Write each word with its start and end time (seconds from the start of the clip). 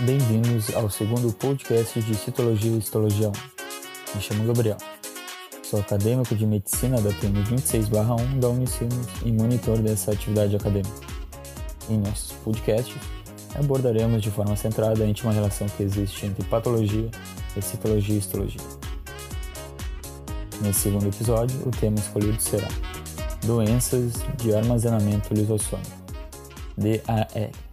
Bem-vindos 0.00 0.72
ao 0.76 0.88
segundo 0.88 1.32
podcast 1.32 2.00
de 2.00 2.14
Citologia 2.14 2.70
e 2.70 2.78
Histologia 2.78 3.30
1. 3.30 3.32
Me 4.14 4.22
chamo 4.22 4.44
Gabriel. 4.44 4.76
Sou 5.64 5.80
acadêmico 5.80 6.36
de 6.36 6.46
medicina 6.46 7.00
da 7.00 7.10
turma 7.14 7.42
26/1 7.42 8.38
da 8.38 8.48
Unicinos 8.48 9.08
e 9.24 9.32
monitor 9.32 9.78
dessa 9.78 10.12
atividade 10.12 10.54
acadêmica. 10.54 10.94
Em 11.90 11.98
nossos 11.98 12.30
podcasts, 12.44 12.94
abordaremos 13.56 14.22
de 14.22 14.30
forma 14.30 14.54
centrada 14.54 15.02
a 15.02 15.06
íntima 15.06 15.32
relação 15.32 15.66
que 15.66 15.82
existe 15.82 16.26
entre 16.26 16.44
patologia 16.44 17.10
e 17.56 17.60
citologia 17.60 18.14
e 18.14 18.18
histologia. 18.18 18.60
Nesse 20.62 20.78
segundo 20.78 21.08
episódio, 21.08 21.60
o 21.66 21.72
tema 21.72 21.98
escolhido 21.98 22.40
será 22.40 22.68
Doenças 23.44 24.12
de 24.36 24.54
armazenamento 24.54 25.34
lisossômico, 25.34 25.90
DAL. 26.76 27.67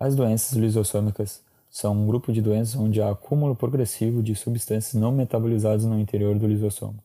As 0.00 0.16
doenças 0.16 0.56
lisossômicas 0.56 1.44
são 1.68 1.92
um 1.92 2.06
grupo 2.06 2.32
de 2.32 2.40
doenças 2.40 2.74
onde 2.74 3.02
há 3.02 3.10
acúmulo 3.10 3.54
progressivo 3.54 4.22
de 4.22 4.34
substâncias 4.34 4.94
não 4.94 5.12
metabolizadas 5.12 5.84
no 5.84 6.00
interior 6.00 6.38
do 6.38 6.46
lisossomo. 6.46 7.04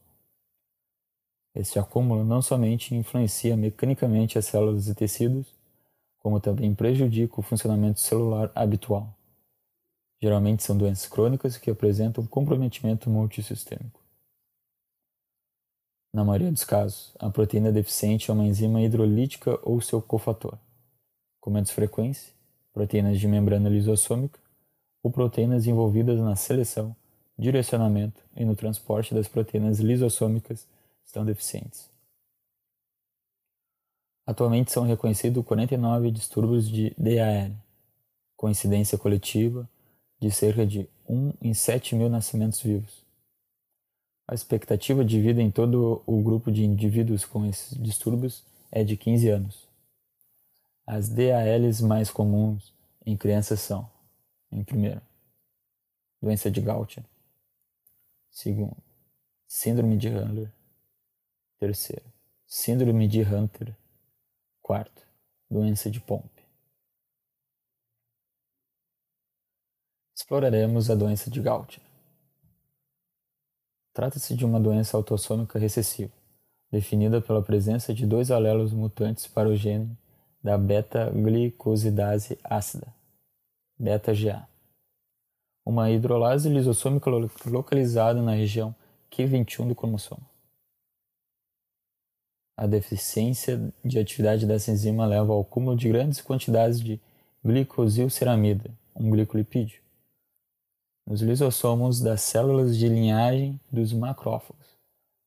Esse 1.53 1.77
acúmulo 1.77 2.23
não 2.23 2.41
somente 2.41 2.95
influencia 2.95 3.58
mecanicamente 3.58 4.38
as 4.38 4.45
células 4.45 4.88
e 4.88 4.95
tecidos, 4.95 5.53
como 6.20 6.39
também 6.39 6.73
prejudica 6.73 7.38
o 7.38 7.44
funcionamento 7.44 8.00
celular 8.00 8.50
habitual. 8.55 9.14
Geralmente 10.22 10.64
são 10.64 10.77
doenças 10.77 11.05
crônicas 11.05 11.58
que 11.58 11.70
apresentam 11.70 12.25
comprometimento 12.25 13.09
multissistêmico. 13.09 14.00
Na 16.14 16.23
maioria 16.23 16.52
dos 16.52 16.64
casos, 16.64 17.14
a 17.20 17.30
proteína 17.30 17.73
deficiente 17.73 18.31
é 18.31 18.34
uma 18.34 18.45
enzima 18.45 18.81
hidrolítica 18.81 19.59
ou 19.64 19.81
seu 19.81 20.02
cofator, 20.02 20.58
com 21.41 21.50
menos 21.50 21.72
frequência, 21.72 22.34
proteínas 22.76 23.18
de 23.22 23.26
membrana 23.26 23.70
lisossômica 23.70 24.38
ou 25.02 25.09
proteínas 25.09 25.66
envolvidas 25.66 26.20
na 26.20 26.36
seleção, 26.36 26.94
direcionamento 27.40 28.22
e 28.36 28.44
no 28.44 28.54
transporte 28.54 29.14
das 29.14 29.30
proteínas 29.30 29.80
lisossômicas 29.80 30.68
estão 31.06 31.23
deficientes. 31.23 31.90
Atualmente 34.28 34.73
são 34.73 34.84
reconhecidos 34.84 35.46
49 35.46 36.12
distúrbios 36.12 36.68
de 36.68 36.94
DAL, 36.98 37.52
com 38.36 38.50
incidência 38.50 38.98
coletiva 38.98 39.70
de 40.20 40.30
cerca 40.30 40.68
de 40.68 40.90
1 41.08 41.34
em 41.42 41.53
7 41.53 41.96
mil 41.96 42.09
nascimentos 42.09 42.62
vivos. 42.62 43.06
A 44.28 44.34
expectativa 44.34 45.06
de 45.06 45.22
vida 45.22 45.42
em 45.42 45.52
todo 45.52 46.02
o 46.06 46.22
grupo 46.22 46.52
de 46.52 46.66
indivíduos 46.66 47.23
com 47.23 47.46
esses 47.46 47.78
distúrbios 47.81 48.44
é 48.70 48.84
de 48.84 48.98
15 48.98 49.30
anos. 49.30 49.66
As 50.88 51.09
DALs 51.09 51.81
mais 51.81 52.11
comuns 52.11 52.72
em 53.03 53.17
crianças 53.17 53.59
são, 53.59 53.89
em 54.52 54.64
primeiro, 54.64 55.02
doença 56.22 56.52
de 56.52 56.61
Gaucher. 56.61 57.03
Segundo, 58.30 58.78
síndrome 59.47 59.97
de 59.97 60.09
Handler. 60.09 60.52
Terceiro, 61.58 62.06
síndrome 62.45 63.08
de 63.08 63.23
Hunter. 63.23 63.75
Quarto, 64.61 65.08
doença 65.50 65.89
de 65.89 66.00
Pompe. 66.00 66.44
Exploraremos 70.16 70.91
a 70.91 70.95
doença 70.95 71.31
de 71.31 71.41
Gaucher. 71.41 71.81
Trata-se 73.91 74.36
de 74.36 74.45
uma 74.45 74.59
doença 74.59 74.97
autossômica 74.97 75.58
recessiva, 75.58 76.13
definida 76.69 77.19
pela 77.22 77.41
presença 77.41 77.91
de 77.91 78.06
dois 78.06 78.30
alelos 78.30 78.72
mutantes 78.72 79.25
para 79.25 79.50
o 79.50 79.56
gene 79.56 79.97
da 80.45 80.59
beta-glicosidase 80.59 82.38
ácida, 82.43 82.93
beta-GA, 83.79 84.47
uma 85.65 85.89
hidrolase 85.89 86.47
lisossômica 86.50 87.09
localizada 87.47 88.22
na 88.22 88.33
região 88.33 88.75
Q21 89.09 89.69
do 89.69 89.73
cromossomo. 89.73 90.23
A 92.55 92.67
deficiência 92.67 93.73
de 93.84 93.97
atividade 93.97 94.45
dessa 94.45 94.69
enzima 94.69 95.07
leva 95.07 95.34
ao 95.34 95.41
acúmulo 95.41 95.75
de 95.75 95.89
grandes 95.89 96.22
quantidades 96.22 96.79
de 96.79 97.01
glicosilceramida, 97.44 98.69
um 98.95 99.09
glicolipídio, 99.09 99.81
nos 101.07 101.22
lisossomos 101.22 102.00
das 102.00 102.22
células 102.22 102.78
de 102.78 102.88
linhagem 102.88 103.59
dos 103.72 103.91
macrófagos, 103.91 104.78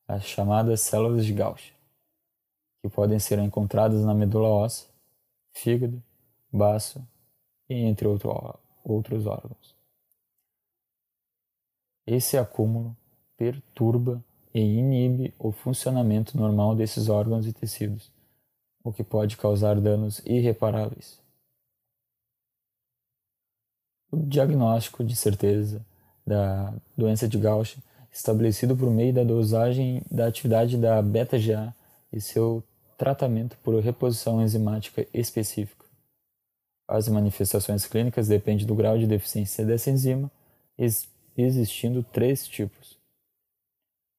as 0.07 0.23
chamadas 0.23 0.79
células 0.79 1.25
de 1.25 1.33
Gaucher, 1.33 1.73
que 2.81 2.89
podem 2.89 3.19
ser 3.19 3.37
encontradas 3.39 4.05
na 4.05 4.13
medula 4.13 4.47
óssea, 4.47 4.88
fígado, 5.53 6.01
baço 6.51 7.05
e 7.69 7.75
entre 7.75 8.07
outro, 8.07 8.31
outros 8.83 9.25
órgãos. 9.25 9.75
Esse 12.05 12.37
acúmulo 12.37 12.95
perturba 13.37 14.23
e 14.53 14.59
inibe 14.59 15.33
o 15.37 15.51
funcionamento 15.51 16.37
normal 16.37 16.75
desses 16.75 17.07
órgãos 17.07 17.45
e 17.45 17.53
tecidos, 17.53 18.11
o 18.83 18.91
que 18.91 19.03
pode 19.03 19.37
causar 19.37 19.79
danos 19.79 20.19
irreparáveis. 20.25 21.21
O 24.11 24.17
diagnóstico 24.17 25.03
de 25.03 25.15
certeza 25.15 25.85
da 26.25 26.73
doença 26.97 27.27
de 27.27 27.37
Gaucher, 27.37 27.81
estabelecido 28.11 28.75
por 28.75 28.89
meio 28.89 29.13
da 29.13 29.23
dosagem 29.23 30.01
da 30.09 30.27
atividade 30.27 30.77
da 30.77 31.01
beta-GA 31.01 31.73
e 32.11 32.19
seu 32.19 32.63
tratamento 32.99 33.57
por 33.63 33.81
reposição 33.81 34.41
enzimática 34.41 35.07
específica. 35.13 35.85
As 36.85 37.07
manifestações 37.07 37.87
clínicas 37.87 38.27
dependem 38.27 38.67
do 38.67 38.75
grau 38.75 38.97
de 38.97 39.07
deficiência 39.07 39.65
dessa 39.65 39.89
enzima, 39.89 40.29
existindo 41.37 42.03
três 42.03 42.45
tipos. 42.45 42.97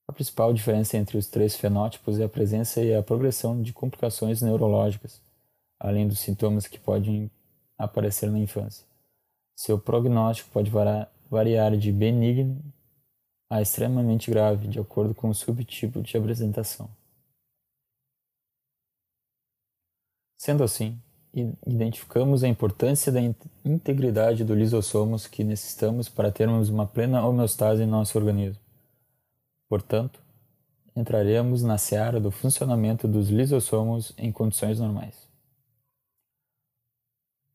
A 0.08 0.12
principal 0.14 0.54
diferença 0.54 0.96
entre 0.96 1.18
os 1.18 1.26
três 1.26 1.54
fenótipos 1.54 2.18
é 2.18 2.24
a 2.24 2.28
presença 2.28 2.80
e 2.82 2.94
a 2.94 3.02
progressão 3.02 3.60
de 3.60 3.70
complicações 3.74 4.40
neurológicas, 4.40 5.20
além 5.78 6.08
dos 6.08 6.18
sintomas 6.18 6.66
que 6.66 6.78
podem 6.78 7.30
aparecer 7.76 8.30
na 8.30 8.38
infância. 8.38 8.86
Seu 9.54 9.78
prognóstico 9.78 10.48
pode 10.50 10.70
variar 11.30 11.76
de 11.76 11.92
benigno 11.92 12.62
a 13.50 13.60
extremamente 13.60 14.30
grave, 14.30 14.68
de 14.68 14.78
acordo 14.78 15.14
com 15.14 15.28
o 15.28 15.34
subtipo 15.34 16.00
de 16.00 16.16
apresentação. 16.16 16.88
Sendo 20.50 20.64
assim, 20.64 21.00
identificamos 21.64 22.42
a 22.42 22.48
importância 22.48 23.12
da 23.12 23.20
integridade 23.64 24.42
do 24.42 24.52
lisossomos 24.52 25.28
que 25.28 25.44
necessitamos 25.44 26.08
para 26.08 26.32
termos 26.32 26.68
uma 26.68 26.88
plena 26.88 27.24
homeostase 27.24 27.84
em 27.84 27.86
nosso 27.86 28.18
organismo. 28.18 28.60
Portanto, 29.68 30.20
entraremos 30.96 31.62
na 31.62 31.78
seara 31.78 32.18
do 32.18 32.32
funcionamento 32.32 33.06
dos 33.06 33.28
lisossomos 33.28 34.12
em 34.18 34.32
condições 34.32 34.80
normais. 34.80 35.14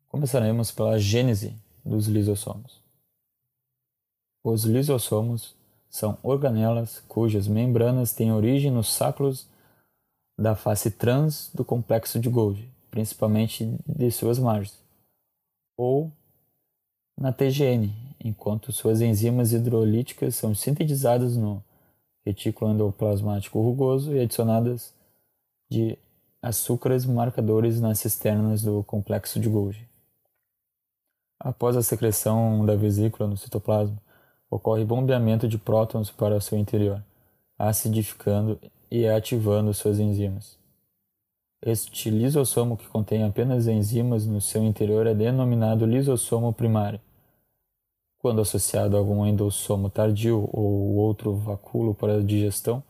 Começaremos 0.07 0.71
pela 0.71 0.97
gênese 0.97 1.53
dos 1.83 2.07
lisossomos. 2.07 2.81
Os 4.41 4.63
lisossomos 4.63 5.53
são 5.89 6.17
organelas 6.23 7.03
cujas 7.09 7.45
membranas 7.45 8.13
têm 8.13 8.31
origem 8.31 8.71
nos 8.71 8.87
saclos 8.87 9.49
da 10.39 10.55
face 10.55 10.89
trans 10.91 11.51
do 11.53 11.65
complexo 11.65 12.17
de 12.21 12.29
Golgi, 12.29 12.73
principalmente 12.95 13.77
de 13.85 14.09
suas 14.09 14.39
margens, 14.39 14.79
ou 15.75 16.09
na 17.19 17.33
TGN, 17.33 17.93
enquanto 18.23 18.71
suas 18.71 19.01
enzimas 19.01 19.51
hidrolíticas 19.51 20.35
são 20.35 20.55
sintetizadas 20.55 21.35
no 21.35 21.61
retículo 22.25 22.71
endoplasmático 22.71 23.61
rugoso 23.61 24.15
e 24.15 24.21
adicionadas 24.21 24.93
de 25.69 25.97
açúcares 26.41 27.05
marcadores 27.05 27.81
nas 27.81 27.99
cisternas 27.99 28.63
do 28.63 28.81
complexo 28.85 29.41
de 29.41 29.49
Golgi. 29.49 29.85
Após 31.37 31.75
a 31.75 31.83
secreção 31.83 32.65
da 32.65 32.77
vesícula 32.77 33.27
no 33.27 33.35
citoplasma, 33.35 34.01
ocorre 34.49 34.85
bombeamento 34.85 35.49
de 35.49 35.57
prótons 35.57 36.09
para 36.09 36.37
o 36.37 36.41
seu 36.41 36.57
interior, 36.57 37.03
acidificando 37.59 38.57
e 38.89 39.05
ativando 39.05 39.73
suas 39.73 39.99
enzimas. 39.99 40.63
Este 41.65 42.11
lisossomo 42.11 42.77
que 42.77 42.87
contém 42.87 43.23
apenas 43.23 43.65
enzimas 43.65 44.23
no 44.23 44.39
seu 44.39 44.63
interior 44.63 45.07
é 45.07 45.15
denominado 45.15 45.83
lisossomo 45.83 46.53
primário. 46.53 47.01
Quando 48.19 48.39
associado 48.39 48.95
a 48.95 48.99
algum 48.99 49.25
endossomo 49.25 49.89
tardio 49.89 50.47
ou 50.53 50.93
outro 50.97 51.35
vacúolo 51.35 51.95
para 51.95 52.23
digestão, 52.23 52.83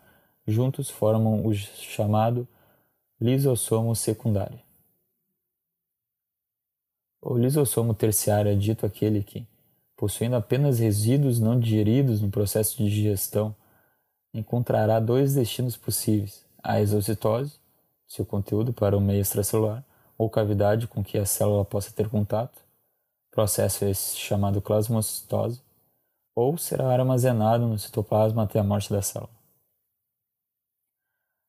juntos 0.46 0.90
formam 0.90 1.46
o 1.46 1.54
chamado 1.54 2.46
lisossomo 3.18 3.96
secundário. 3.96 4.60
O 7.22 7.38
lisossomo 7.38 7.94
terciário 7.94 8.52
é 8.52 8.56
dito 8.56 8.86
aquele 8.86 9.24
que, 9.24 9.48
possuindo 9.96 10.36
apenas 10.36 10.80
resíduos 10.80 11.40
não 11.40 11.58
digeridos 11.58 12.20
no 12.20 12.30
processo 12.30 12.76
de 12.76 12.90
digestão, 12.90 13.56
encontrará 14.34 15.00
dois 15.00 15.34
destinos 15.34 15.78
possíveis: 15.78 16.46
a 16.62 16.82
exocitose, 16.82 17.64
seu 18.08 18.26
conteúdo 18.26 18.74
para 18.74 18.98
o 18.98 19.02
meio 19.02 19.22
extracelular, 19.22 19.84
ou 20.18 20.30
cavidade 20.30 20.88
com 20.88 21.04
que 21.04 21.18
a 21.18 21.26
célula 21.26 21.66
possa 21.66 21.92
ter 21.92 22.10
contato, 22.10 22.62
processo 23.32 23.86
esse 23.86 24.18
chamado 24.18 24.62
plasmocitose, 24.62 25.62
ou 26.34 26.58
será 26.58 26.90
armazenado 26.92 27.68
no 27.68 27.78
citoplasma 27.78 28.44
até 28.44 28.60
a 28.60 28.64
morte 28.64 28.92
da 28.92 29.02
célula. 29.02 29.30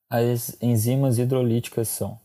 As 0.09 0.57
enzimas 0.63 1.19
hidrolíticas 1.19 1.89
são 1.89 2.19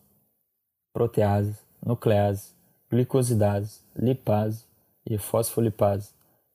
proteases, 0.94 1.56
nucleases, 1.84 2.54
glicosidases, 2.90 3.84
lipase 3.96 4.66
e 5.06 5.18
fosfolipase, 5.18 6.10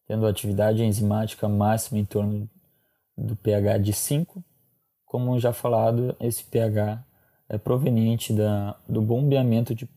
tendo 0.06 0.26
atividade 0.26 0.84
enzimática 0.84 1.48
máxima 1.48 1.98
em 1.98 2.04
torno 2.04 2.48
do 3.16 3.34
pH 3.34 3.78
de 3.78 3.92
5. 3.92 4.44
Como 5.04 5.38
já 5.40 5.52
falado, 5.52 6.14
esse 6.20 6.44
pH 6.44 7.02
é 7.48 7.56
proveniente 7.58 8.32
da, 8.32 8.76
do 8.88 9.00
bombeamento 9.00 9.72
de 9.74 9.88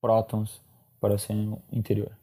prótons 0.00 0.60
para 1.00 1.14
o 1.14 1.18
seu 1.18 1.34
interior. 1.72 2.16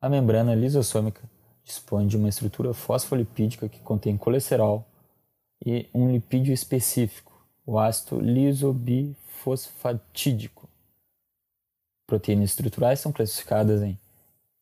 A 0.00 0.08
membrana 0.08 0.52
lisossômica 0.54 1.20
dispõe 1.64 2.06
de 2.06 2.16
uma 2.16 2.28
estrutura 2.28 2.72
fosfolipídica 2.72 3.68
que 3.68 3.80
contém 3.80 4.16
colesterol 4.16 4.86
e 5.64 5.88
um 5.94 6.12
lipídio 6.12 6.52
específico, 6.52 7.32
o 7.64 7.78
ácido 7.78 8.20
lisobifosfatídico. 8.20 10.68
Proteínas 12.06 12.50
estruturais 12.50 13.00
são 13.00 13.10
classificadas 13.10 13.80
em 13.82 13.98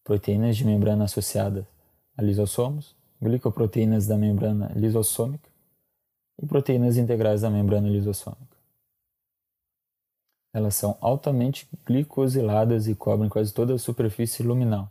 proteínas 0.02 0.56
de 0.56 0.64
membrana 0.64 1.04
associadas 1.04 1.66
a 2.16 2.22
lisossomos, 2.22 2.96
glicoproteínas 3.20 4.06
da 4.06 4.16
membrana 4.16 4.72
lisossômica 4.74 5.53
e 6.42 6.46
proteínas 6.46 6.96
integrais 6.96 7.42
da 7.42 7.50
membrana 7.50 7.88
lisossômica. 7.88 8.54
Elas 10.52 10.76
são 10.76 10.96
altamente 11.00 11.68
glicosiladas 11.84 12.86
e 12.86 12.94
cobrem 12.94 13.28
quase 13.28 13.52
toda 13.52 13.74
a 13.74 13.78
superfície 13.78 14.42
luminal, 14.42 14.90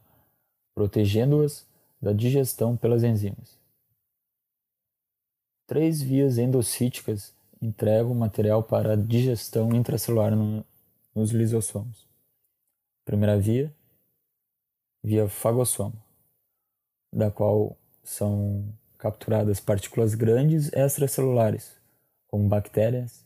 protegendo-as 0.75 1.65
da 2.01 2.11
digestão 2.11 2.75
pelas 2.75 3.03
enzimas. 3.03 3.57
Três 5.65 6.01
vias 6.01 6.37
endocíticas 6.37 7.33
entregam 7.61 8.13
material 8.13 8.61
para 8.61 8.93
a 8.93 8.97
digestão 8.97 9.73
intracelular 9.73 10.35
no, 10.35 10.65
nos 11.15 11.31
lisossomos. 11.31 12.05
Primeira 13.05 13.39
via, 13.39 13.73
via 15.01 15.29
fagossomo, 15.29 15.95
da 17.11 17.31
qual 17.31 17.77
são 18.03 18.67
capturadas 19.03 19.59
partículas 19.59 20.15
grandes 20.15 20.71
extracelulares, 20.71 21.75
como 22.25 22.47
bactérias, 22.47 23.25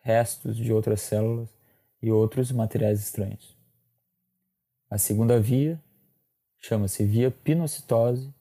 restos 0.00 0.56
de 0.56 0.72
outras 0.72 1.00
células 1.00 1.48
e 2.00 2.12
outros 2.12 2.52
materiais 2.52 3.00
estranhos. 3.00 3.56
A 4.88 4.98
segunda 4.98 5.40
via 5.40 5.82
chama-se 6.60 7.04
via 7.04 7.28
pinocitose 7.28 8.32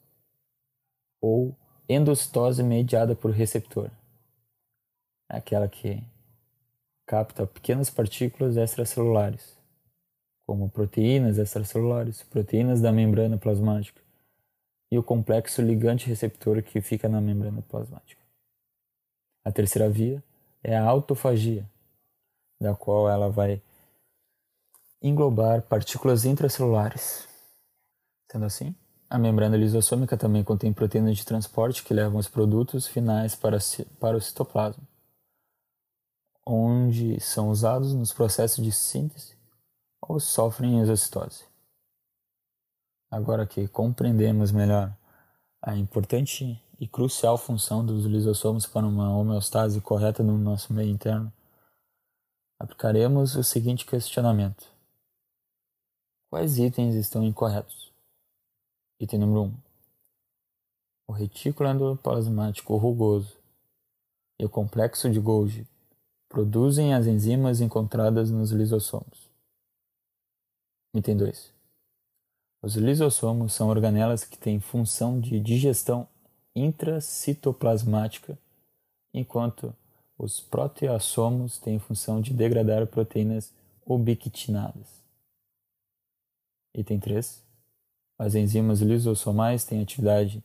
ou 1.20 1.58
endocitose 1.90 2.62
mediada 2.62 3.16
por 3.16 3.32
receptor. 3.32 3.90
É 5.28 5.38
aquela 5.38 5.68
que 5.68 6.04
capta 7.04 7.48
pequenas 7.48 7.90
partículas 7.90 8.58
extracelulares, 8.58 9.58
como 10.46 10.70
proteínas 10.70 11.40
extracelulares, 11.40 12.22
proteínas 12.22 12.80
da 12.80 12.92
membrana 12.92 13.40
plasmática 13.40 14.05
e 14.92 14.98
o 14.98 15.04
complexo 15.04 15.62
ligante-receptor 15.62 16.62
que 16.64 16.82
fica 16.82 17.10
na 17.10 17.20
membrana 17.20 17.62
plasmática. 17.62 18.22
A 19.44 19.52
terceira 19.52 19.90
via 19.90 20.24
é 20.64 20.76
a 20.76 20.84
autofagia, 20.84 21.70
da 22.60 22.76
qual 22.76 23.10
ela 23.10 23.30
vai 23.30 23.62
englobar 25.02 25.62
partículas 25.62 26.26
intracelulares. 26.26 27.28
Sendo 28.32 28.46
assim, 28.46 28.76
a 29.10 29.20
membrana 29.20 29.56
lisossômica 29.56 30.18
também 30.18 30.44
contém 30.44 30.74
proteínas 30.74 31.16
de 31.16 31.26
transporte 31.26 31.84
que 31.84 31.94
levam 31.94 32.20
os 32.20 32.28
produtos 32.28 32.88
finais 32.88 33.36
para, 33.36 33.58
para 34.00 34.18
o 34.18 34.22
citoplasma, 34.22 34.84
onde 36.46 37.20
são 37.20 37.50
usados 37.50 37.94
nos 37.94 38.12
processos 38.12 38.64
de 38.64 38.72
síntese 38.72 39.36
ou 40.02 40.20
sofrem 40.20 40.80
exocitose. 40.80 41.46
Agora 43.16 43.48
que 43.48 43.66
compreendemos 43.70 44.52
melhor 44.52 44.94
a 45.62 45.74
importante 45.74 46.62
e 46.78 46.86
crucial 46.86 47.38
função 47.38 47.86
dos 47.86 48.04
lisossomos 48.04 48.66
para 48.66 48.86
uma 48.86 49.18
homeostase 49.18 49.80
correta 49.80 50.22
no 50.22 50.38
nosso 50.38 50.74
meio 50.74 50.90
interno, 50.90 51.32
aplicaremos 52.60 53.38
o 53.38 53.42
seguinte 53.42 53.86
questionamento: 53.86 54.70
Quais 56.30 56.58
itens 56.58 56.94
estão 56.96 57.24
incorretos? 57.24 57.90
Item 59.00 59.22
número 59.22 59.44
1. 59.44 59.46
Um, 59.46 59.58
o 61.08 61.14
retículo 61.14 61.70
endoplasmático 61.70 62.76
rugoso 62.76 63.38
e 64.38 64.44
o 64.44 64.50
complexo 64.50 65.10
de 65.10 65.22
Golgi 65.22 65.66
produzem 66.28 66.94
as 66.94 67.08
enzimas 67.08 67.62
encontradas 67.62 68.30
nos 68.30 68.52
lisossomos. 68.52 69.30
Item 70.94 71.16
2. 71.16 71.55
Os 72.66 72.76
lisossomos 72.76 73.54
são 73.54 73.68
organelas 73.68 74.24
que 74.24 74.40
têm 74.40 74.60
função 74.60 75.20
de 75.20 75.40
digestão 75.40 76.08
intracitoplasmática, 76.56 78.40
enquanto 79.14 79.72
os 80.18 80.42
proteassomos 80.42 81.60
têm 81.60 81.78
função 81.78 82.20
de 82.20 82.34
degradar 82.34 82.88
proteínas 82.88 83.54
ubiquitinadas. 83.86 85.04
Item 86.74 87.00
3. 87.00 87.44
As 88.18 88.34
enzimas 88.34 88.82
lisossomais 88.82 89.64
têm 89.64 89.84
atividade 89.84 90.44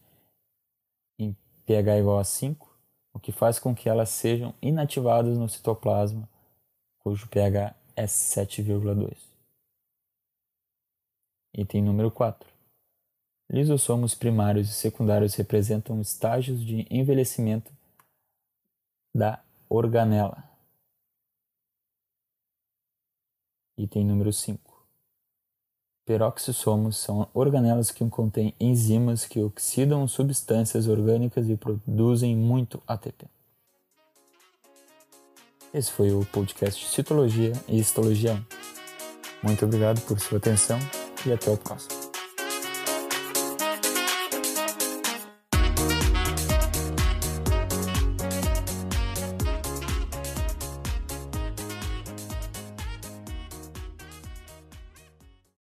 em 1.19 1.35
pH 1.65 2.01
igual 2.01 2.19
a 2.19 2.25
5, 2.25 2.69
o 3.15 3.19
que 3.19 3.33
faz 3.33 3.59
com 3.59 3.75
que 3.75 3.89
elas 3.89 4.11
sejam 4.11 4.53
inativadas 4.61 5.39
no 5.39 5.49
citoplasma, 5.49 6.29
cujo 6.99 7.27
pH 7.29 7.75
é 7.97 8.05
7,2. 8.05 9.30
Item 11.53 11.83
número 11.83 12.11
4. 12.11 12.49
Lisossomos 13.51 14.15
primários 14.15 14.71
e 14.71 14.73
secundários 14.73 15.35
representam 15.35 16.01
estágios 16.01 16.65
de 16.65 16.87
envelhecimento 16.89 17.73
da 19.15 19.43
organela. 19.69 20.49
Item 23.77 24.05
número 24.05 24.33
5. 24.33 24.71
Peroxissomos 26.07 26.97
são 26.97 27.29
organelas 27.35 27.91
que 27.91 28.09
contêm 28.09 28.55
enzimas 28.61 29.25
que 29.25 29.43
oxidam 29.43 30.07
substâncias 30.07 30.87
orgânicas 30.87 31.49
e 31.49 31.57
produzem 31.57 32.37
muito 32.37 32.81
ATP. 32.87 33.27
Esse 35.75 35.91
foi 35.91 36.13
o 36.13 36.25
podcast 36.27 36.87
Citologia 36.89 37.53
e 37.69 37.79
Histologia 37.79 38.35
1. 38.35 39.47
Muito 39.47 39.65
obrigado 39.65 40.01
por 40.03 40.19
sua 40.21 40.39
atenção 40.39 40.79
e 41.27 41.33
até 41.33 41.51
o 41.51 41.57
próximo. 41.57 42.00